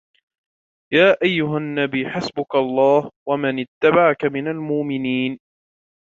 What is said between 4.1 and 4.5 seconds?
من